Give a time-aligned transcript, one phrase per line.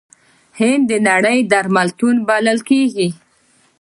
[0.59, 3.09] هند د نړۍ درملتون بلل کیږي.